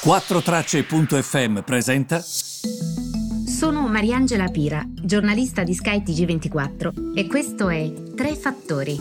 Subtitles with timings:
[0.00, 2.20] 4Tracce.fm presenta.
[2.20, 8.96] Sono Mariangela Pira, giornalista di Sky TG24 e questo è Tre Fattori.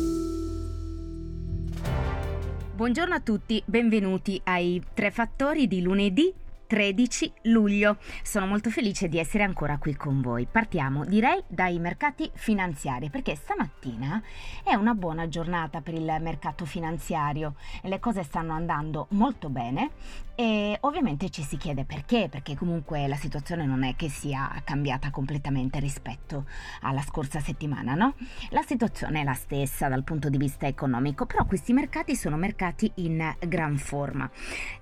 [2.74, 6.34] Buongiorno a tutti, benvenuti ai Tre Fattori di lunedì
[6.68, 7.98] 13 luglio.
[8.24, 10.48] Sono molto felice di essere ancora qui con voi.
[10.52, 14.22] Partiamo, direi, dai mercati finanziari, perché stamattina
[14.64, 17.56] è una buona giornata per il mercato finanziario.
[17.84, 19.92] Le cose stanno andando molto bene
[20.38, 25.10] e ovviamente ci si chiede perché, perché comunque la situazione non è che sia cambiata
[25.10, 26.46] completamente rispetto
[26.82, 28.14] alla scorsa settimana, no?
[28.50, 32.92] La situazione è la stessa dal punto di vista economico, però questi mercati sono mercati
[32.96, 34.30] in gran forma.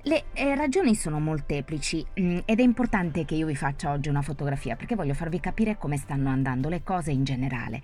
[0.01, 4.09] Le eh, ragioni sono molteplici semplici mm, ed è importante che io vi faccia oggi
[4.09, 7.81] una fotografia perché voglio farvi capire come stanno andando le cose in generale.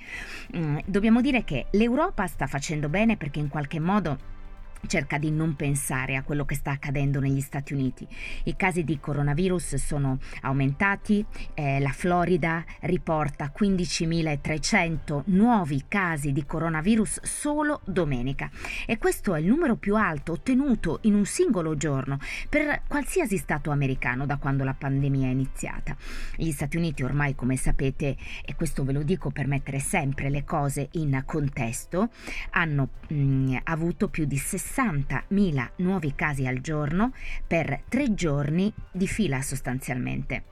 [0.55, 4.40] Mm, dobbiamo dire che l'Europa sta facendo bene perché in qualche modo
[4.88, 8.08] cerca di non pensare a quello che sta accadendo negli Stati Uniti.
[8.45, 17.21] I casi di coronavirus sono aumentati, eh, la Florida riporta 15.300 nuovi casi di coronavirus
[17.24, 18.49] solo domenica
[18.85, 23.71] e questo è il numero più alto ottenuto in un singolo giorno per qualsiasi Stato
[23.71, 25.96] americano da quando la pandemia è iniziata.
[26.35, 30.43] Gli Stati Uniti ormai, come sapete, e questo ve lo dico per mettere sempre le
[30.43, 32.09] cose in contesto,
[32.52, 37.12] hanno mh, mm, avuto più di 60 60.000 nuovi casi al giorno
[37.46, 40.51] per tre giorni di fila sostanzialmente.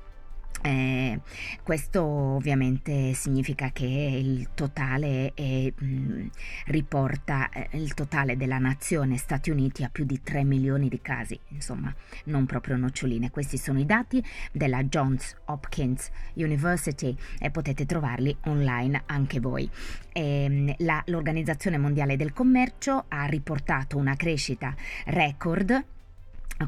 [0.61, 1.21] Eh,
[1.63, 6.27] questo ovviamente significa che il totale è, mh, mm,
[6.67, 11.39] riporta eh, il totale della nazione Stati Uniti a più di 3 milioni di casi,
[11.49, 11.93] insomma,
[12.25, 13.31] non proprio noccioline.
[13.31, 19.69] Questi sono i dati della Johns Hopkins University e potete trovarli online anche voi.
[20.11, 25.97] Eh, la, L'Organizzazione Mondiale del Commercio ha riportato una crescita record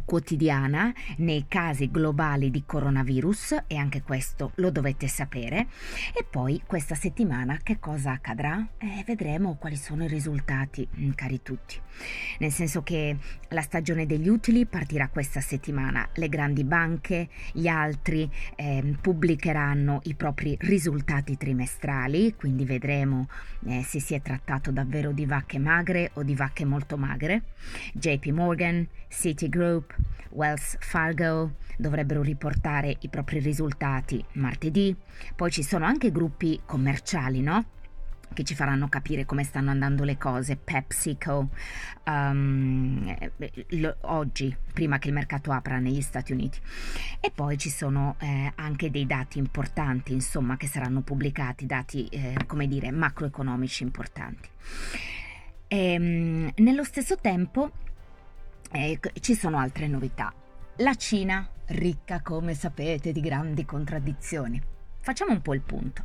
[0.03, 5.67] quotidiana nei casi globali di coronavirus e anche questo lo dovete sapere.
[6.14, 8.66] E poi questa settimana che cosa accadrà?
[8.77, 11.80] Eh, vedremo quali sono i risultati mm, cari tutti.
[12.39, 13.17] Nel senso che
[13.49, 16.08] la stagione degli utili partirà questa settimana.
[16.14, 23.27] Le grandi banche gli altri eh, pubblicheranno i propri risultati trimestrali quindi vedremo
[23.66, 27.43] eh, se si è trattato davvero di vacche magre o di vacche molto magre.
[27.93, 29.95] JP Morgan Citigroup Group,
[30.30, 34.95] Wells Fargo dovrebbero riportare i propri risultati martedì,
[35.36, 37.65] poi ci sono anche gruppi commerciali, no?
[38.33, 41.49] che ci faranno capire come stanno andando le cose, PepsiCo,
[42.05, 43.14] um,
[43.71, 46.58] lo, oggi, prima che il mercato apra negli Stati Uniti.
[47.19, 52.37] E poi ci sono eh, anche dei dati importanti, insomma, che saranno pubblicati, dati, eh,
[52.48, 54.48] come dire, macroeconomici importanti.
[55.67, 57.71] E, um, nello stesso tempo
[58.71, 60.33] eh, ci sono altre novità.
[60.77, 64.70] La Cina, ricca come sapete di grandi contraddizioni.
[65.04, 66.04] Facciamo un po' il punto.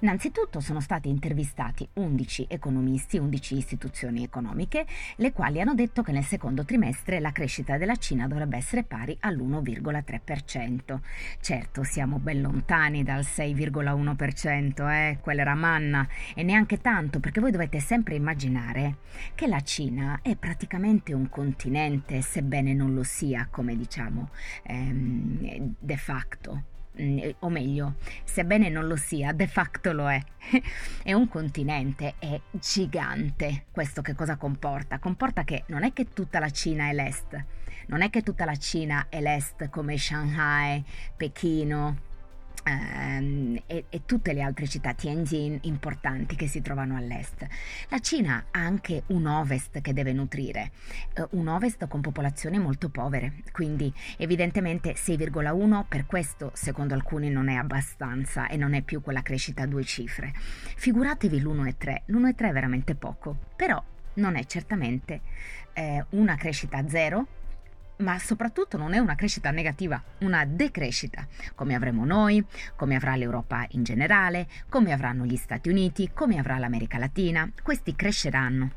[0.00, 4.86] Innanzitutto sono stati intervistati 11 economisti, 11 istituzioni economiche,
[5.16, 9.14] le quali hanno detto che nel secondo trimestre la crescita della Cina dovrebbe essere pari
[9.20, 11.00] all'1,3%.
[11.38, 15.18] Certo, siamo ben lontani dal 6,1%, eh?
[15.20, 19.00] quella era manna, e neanche tanto, perché voi dovete sempre immaginare
[19.34, 24.30] che la Cina è praticamente un continente, sebbene non lo sia, come diciamo,
[24.62, 26.69] ehm, de facto.
[27.00, 30.20] Mm, o meglio, sebbene non lo sia, de facto lo è.
[31.02, 33.66] è un continente, è gigante.
[33.70, 34.98] Questo che cosa comporta?
[34.98, 37.44] Comporta che non è che tutta la Cina è l'est,
[37.86, 40.84] non è che tutta la Cina è l'est come Shanghai,
[41.16, 42.08] Pechino,
[42.64, 47.46] e, e, tutte le altre città Tianjin importanti che si trovano all'est.
[47.88, 50.72] La Cina ha anche un ovest che deve nutrire,
[51.14, 57.48] eh, un ovest con popolazioni molto povere, quindi evidentemente 6,1 per questo secondo alcuni non
[57.48, 60.32] è abbastanza e non è più quella crescita a due cifre.
[60.34, 63.82] Figuratevi l'1,3, l'1,3 è veramente poco, però
[64.14, 65.20] non è certamente
[65.72, 67.26] eh, una crescita zero
[68.00, 72.44] ma soprattutto non è una crescita negativa, una decrescita, come avremo noi,
[72.76, 77.50] come avrà l'Europa in generale, come avranno gli Stati Uniti, come avrà l'America Latina.
[77.62, 78.72] Questi cresceranno.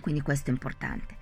[0.00, 1.16] Quindi questo è importante.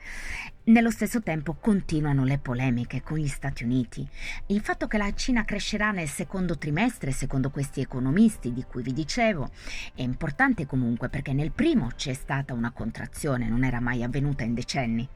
[0.64, 4.06] Nello stesso tempo continuano le polemiche con gli Stati Uniti.
[4.46, 8.92] Il fatto che la Cina crescerà nel secondo trimestre, secondo questi economisti di cui vi
[8.92, 9.50] dicevo,
[9.94, 14.54] è importante comunque perché nel primo c'è stata una contrazione, non era mai avvenuta in
[14.54, 15.08] decenni.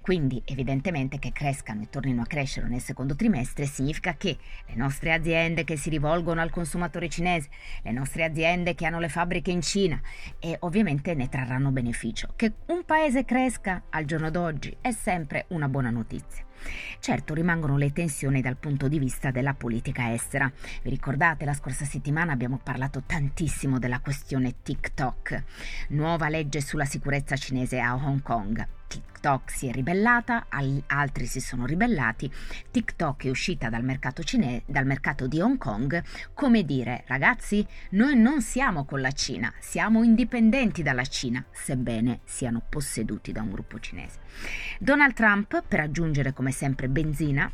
[0.00, 4.36] Quindi evidentemente che crescano e tornino a crescere nel secondo trimestre significa che
[4.66, 7.50] le nostre aziende che si rivolgono al consumatore cinese,
[7.82, 10.00] le nostre aziende che hanno le fabbriche in Cina
[10.38, 12.32] e ovviamente ne trarranno beneficio.
[12.34, 16.44] Che un paese cresca al giorno d'oggi è sempre una buona notizia.
[16.98, 20.50] Certo rimangono le tensioni dal punto di vista della politica estera.
[20.82, 25.44] Vi ricordate la scorsa settimana abbiamo parlato tantissimo della questione TikTok,
[25.88, 28.79] nuova legge sulla sicurezza cinese a Hong Kong.
[28.90, 30.46] TikTok si è ribellata,
[30.86, 32.30] altri si sono ribellati,
[32.70, 36.02] TikTok è uscita dal mercato, cine- dal mercato di Hong Kong,
[36.34, 42.62] come dire ragazzi noi non siamo con la Cina, siamo indipendenti dalla Cina, sebbene siano
[42.66, 44.18] posseduti da un gruppo cinese.
[44.80, 47.52] Donald Trump, per aggiungere come sempre benzina,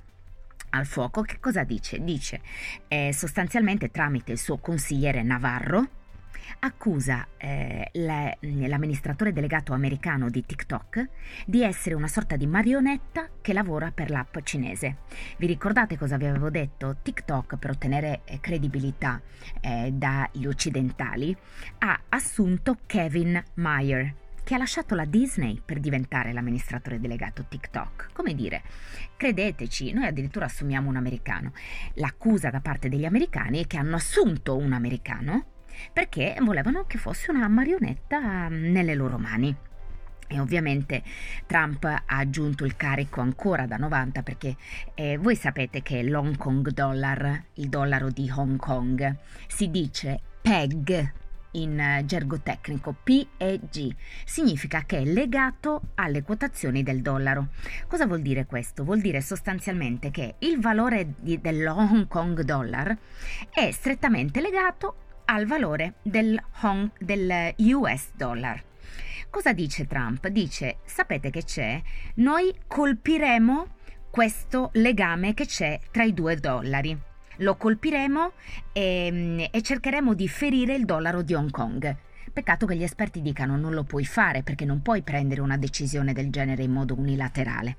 [0.71, 2.03] al fuoco, che cosa dice?
[2.03, 2.41] Dice
[2.88, 5.88] eh, sostanzialmente tramite il suo consigliere Navarro,
[6.61, 11.09] accusa eh, le, l'amministratore delegato americano di TikTok
[11.47, 14.97] di essere una sorta di marionetta che lavora per l'app cinese.
[15.38, 16.97] Vi ricordate cosa vi avevo detto?
[17.03, 19.21] TikTok per ottenere eh, credibilità
[19.61, 21.37] eh, dagli occidentali
[21.79, 24.15] ha assunto Kevin Mayer
[24.47, 28.11] che ha lasciato la Disney per diventare l'amministratore delegato TikTok.
[28.12, 28.62] Come dire,
[29.17, 31.53] credeteci, noi addirittura assumiamo un americano.
[31.94, 35.56] L'accusa da parte degli americani è che hanno assunto un americano
[35.93, 39.55] perché volevano che fosse una marionetta mm, nelle loro mani.
[40.28, 41.02] E ovviamente
[41.46, 44.56] Trump ha aggiunto il carico ancora da 90 perché
[44.94, 51.12] eh, voi sapete che l'Hong Kong dollar, il dollaro di Hong Kong, si dice PEG
[51.56, 53.94] in gergo tecnico, PEG,
[54.25, 57.49] significa che è legato alle quotazioni del dollaro.
[57.87, 58.84] Cosa vuol dire questo?
[58.84, 62.96] Vuol dire sostanzialmente che il valore dell'Hong Kong dollar
[63.50, 64.96] è strettamente legato
[65.26, 68.62] al valore del, Hong, del US dollar.
[69.31, 70.26] Cosa dice Trump?
[70.28, 71.81] Dice, sapete che c'è?
[72.17, 73.75] Noi colpiremo
[74.11, 76.99] questo legame che c'è tra i due dollari.
[77.40, 78.32] Lo colpiremo
[78.73, 81.96] e, e cercheremo di ferire il dollaro di Hong Kong.
[82.37, 86.12] Peccato che gli esperti dicano non lo puoi fare perché non puoi prendere una decisione
[86.12, 87.77] del genere in modo unilaterale.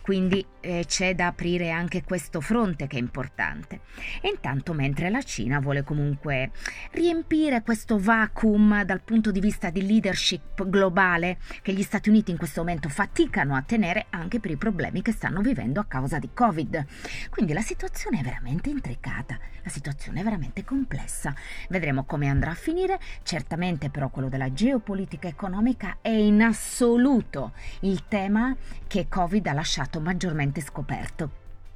[0.00, 3.82] Quindi eh, c'è da aprire anche questo fronte che è importante.
[4.20, 6.50] E intanto mentre la Cina vuole comunque
[6.90, 12.36] riempire questo vacuum dal punto di vista di leadership globale che gli Stati Uniti in
[12.36, 16.30] questo momento faticano a tenere anche per i problemi che stanno vivendo a causa di
[16.34, 16.84] Covid.
[17.30, 21.32] Quindi la situazione è veramente intricata, la situazione è veramente complessa.
[21.68, 27.52] Vedremo come andrà a finire, certamente per però quello della geopolitica economica è in assoluto
[27.80, 28.56] il tema
[28.86, 31.30] che Covid ha lasciato maggiormente scoperto.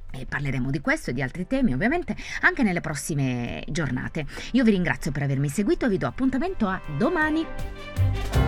[0.09, 4.25] E parleremo di questo e di altri temi ovviamente anche nelle prossime giornate.
[4.53, 8.44] Io vi ringrazio per avermi seguito e vi do appuntamento a domani.